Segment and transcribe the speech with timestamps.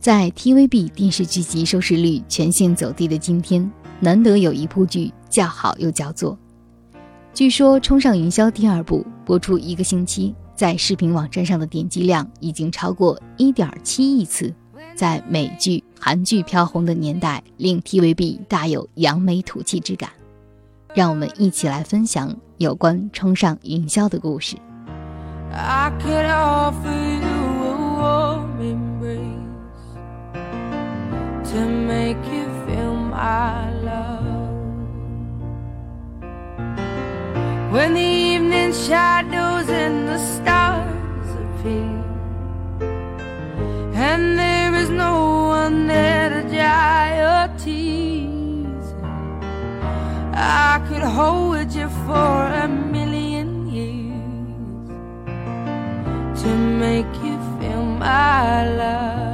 [0.00, 6.38] 在 TVB 电视剧集收视率全线走低的今天，难得有一部剧叫好又叫座。
[7.34, 14.50] 据说《冲上云霄》第二部播出一个星期，在视频网站上的点击量已经超过1.7亿次。
[14.94, 20.08] 在美剧、韩剧飘红的年代，令 TVB 大有扬眉吐气之感。
[20.94, 24.56] 让我们一起来分享有关《冲上云霄》的故事。
[25.52, 28.89] I could offer you a
[31.52, 34.52] to make you feel my love.
[37.72, 42.04] When the evening shadows and the stars appear,
[44.10, 45.14] and there is no
[45.58, 48.86] one there to dry your tears,
[50.32, 54.88] I could hold you for a million years
[56.42, 56.48] to
[56.84, 59.29] make you feel my love.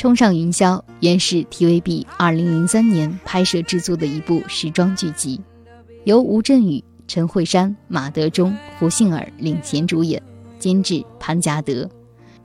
[0.00, 5.38] 冲上云霄原是 TVB 2003年拍摄制作的一部时装剧集，
[6.04, 10.22] 由吴镇宇、陈慧珊、马德钟、胡杏儿领衔主演，
[10.58, 11.86] 监制潘嘉德，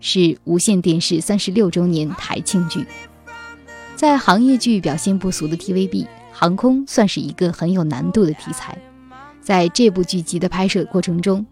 [0.01, 2.85] 是无线电视三十六周年台庆剧。
[3.95, 8.77] 在行业剧表现不俗的 TVB，航空算是一个很有难度的题材。
[9.39, 11.45] 在这部剧集的拍摄过程中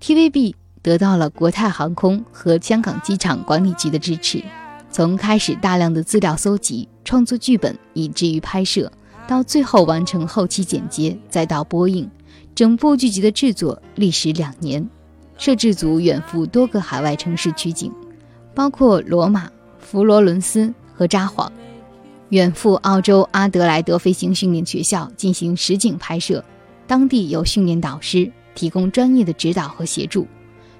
[0.00, 4.40] ，TVB 得到了国泰航空和香港机场管理局的支持。
[4.90, 8.90] 从开始大量的资料搜集、创作剧本，以至于拍摄，
[9.28, 12.10] 到最后完成后期剪接，再到播映，
[12.54, 14.86] 整部剧集的制作历时两年。
[15.38, 17.90] 摄制组远赴多个海外城市取景，
[18.54, 19.48] 包括罗马、
[19.78, 21.48] 佛罗伦斯和札幌；
[22.30, 26.44] 远赴澳洲阿德莱德飞行训练学校进行实景拍摄，
[26.86, 30.26] 当地有训练导师提供专业的指导和协助。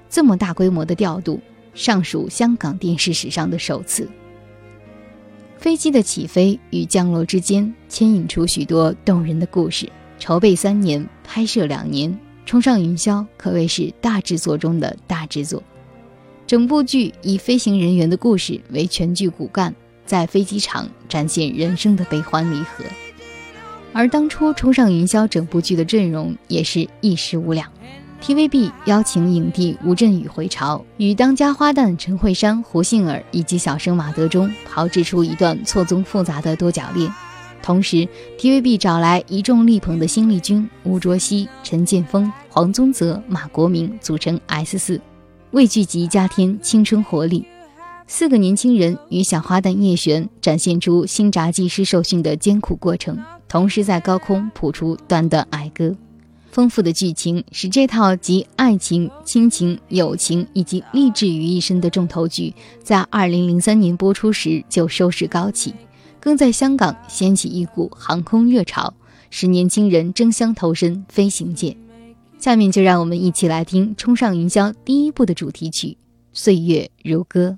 [0.09, 1.39] 这么大规模的调度。
[1.73, 4.09] 尚属香港电视史上的首次。
[5.57, 9.87] 飞机的起飞与降落之间，牵引出许多动人的故事。
[10.17, 15.61] 筹备三年，拍摄两年，冲上云霄可谓是大制作中的大制作。
[16.47, 19.73] 整部剧以飞行人员的故事为全剧骨干，
[20.05, 22.83] 在飞机场展现人生的悲欢离合。
[23.93, 27.71] 而当初冲上云霄整部剧的阵容也是一时无两。
[28.21, 37.11] TVB 邀请影帝吴镇宇回朝，与当家花旦陈慧珊、胡杏儿以及小生马德钟炮制出一段错综复杂的多角恋。
[37.63, 45.01] 同时，TVB 找来一众力捧的新力军吴卓羲、陈建锋、黄宗泽、马国明组成 S 四，
[45.49, 47.43] 为剧集加添青春活力。
[48.05, 53.17] 四个年轻人与小花旦叶璇展现出新杂技师受训的艰苦过程，
[53.47, 55.95] 同时在高空谱出段段哀歌。
[56.51, 62.53] 丰富的剧情使这套集爱情、亲情、友情以及励志于一身的重头剧，
[62.83, 65.73] 在二零零三年播出时就收视高起，
[66.19, 68.93] 更在香港掀起一股航空热潮，
[69.29, 71.75] 使年轻人争相投身飞行界。
[72.37, 75.87] 下面就让我们一起来听《冲上云霄》第一部的主题曲
[76.33, 77.57] 《岁月如歌》。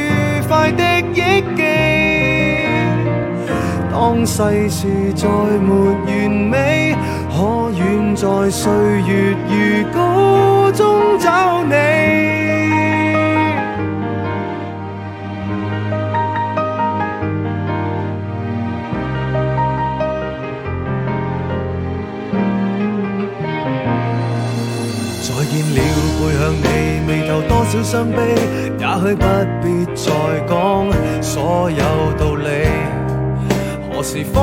[4.25, 5.73] 世事再没
[6.05, 6.95] 完美，
[7.29, 8.71] 可远在岁
[9.07, 9.90] 月如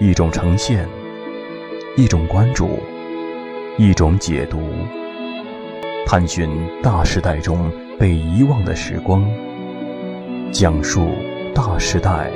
[0.00, 0.88] 一种呈现，
[1.96, 2.80] 一种关注，
[3.78, 4.58] 一种解读，
[6.04, 6.50] 探寻
[6.82, 9.24] 大时代中被遗忘的时光，
[10.50, 11.10] 讲述
[11.54, 12.28] 大时代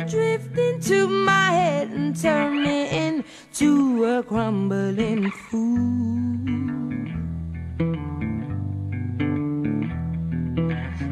[0.09, 6.00] drift into my head and turn me into a crumbling fool.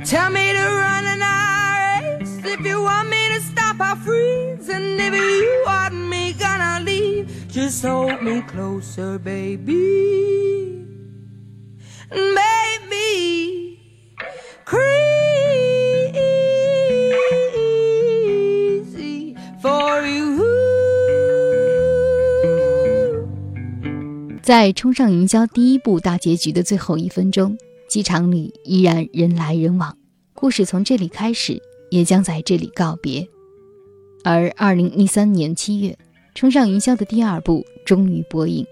[0.05, 1.21] Tell me to run an
[2.19, 4.69] race if you want me to stop, I'll freeze.
[4.69, 10.07] And if you want me gonna leave, just hold me closer, baby.
[12.09, 12.46] Baby,
[24.47, 27.57] 在冲上云霄第一部大结局的最后一分钟，
[27.89, 29.97] 机场里依然人来人往，
[30.33, 33.27] 故事从这里开始，也将在这里告别。
[34.23, 35.97] 而二零一三年七月，
[36.33, 38.65] 冲上云霄的第二部终于播映，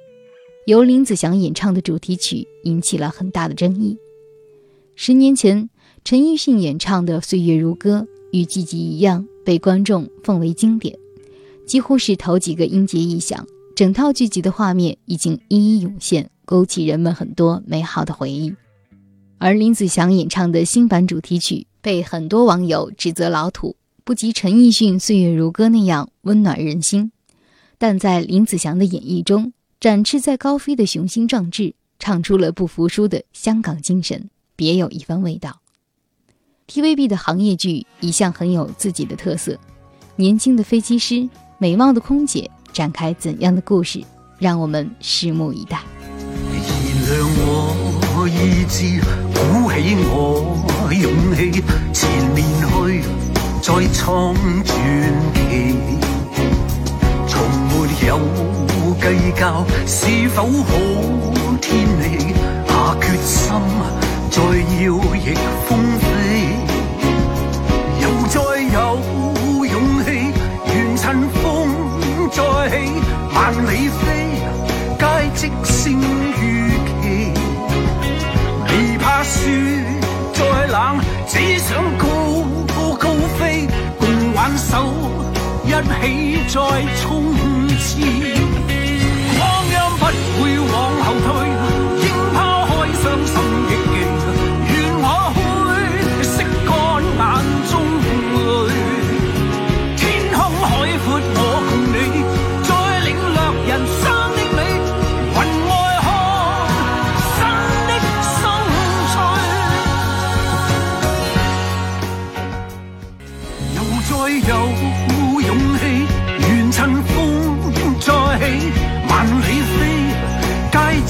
[0.65, 3.97] 由林子祥演唱的主题曲引起了很大的争议。
[4.95, 5.69] 十年前，
[6.05, 10.97] 陈奕迅演唱的《岁月如歌》与季季一样，被观众奉为经典，
[11.65, 13.45] 几乎是头几个音节一响。
[13.75, 18.55] 整套剧集的画面已经一一涌现，勾起人们很多美好的回忆。
[19.37, 27.11] 而林子祥演唱的新版主题曲被很多网友指责老土，不及陈奕迅《岁月如歌》那样温暖人心。
[27.77, 29.51] 但在林子祥的演绎中，
[29.81, 35.59] 展翅在高飞的雄心壮志，唱出了不服输的香港精神，别有一番味道。
[36.69, 39.59] TVB 的行业剧一向很有自己的特色，
[40.15, 41.27] 年轻的飞机师，
[41.57, 42.49] 美貌的空姐。
[42.75, 44.03] 展开怎样的故事，
[44.37, 45.79] 让我们拭目以待。
[46.51, 46.61] 原
[47.07, 48.99] 谅我意志，
[49.33, 51.63] 鼓起我勇气，
[51.93, 52.03] 前
[52.35, 52.67] 面去，
[53.61, 54.67] 再创传
[55.31, 55.39] 奇。
[57.25, 57.33] 从
[57.69, 57.73] 没
[58.07, 58.19] 有
[58.99, 59.05] 计
[59.39, 60.69] 较是否好
[61.61, 62.35] 天气，
[62.67, 63.55] 下决心
[64.29, 64.41] 再
[64.83, 65.33] 要逆
[65.65, 66.44] 风飞，
[80.33, 82.07] 再冷，只想高
[82.97, 83.67] 高飞，
[83.99, 84.93] 共挽手
[85.65, 86.59] 一起再
[87.01, 87.33] 冲
[87.79, 88.54] 刺。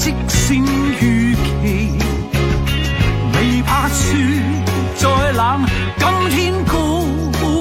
[0.06, 0.62] 即先
[1.00, 1.98] 预期，
[3.34, 4.14] 未怕雪
[4.94, 5.66] 再冷，
[5.98, 7.02] 今天高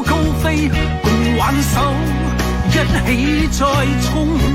[0.04, 0.70] 高飞，
[1.02, 1.82] 共挽手
[2.70, 2.74] 一
[3.08, 3.66] 起再
[4.04, 4.55] 冲。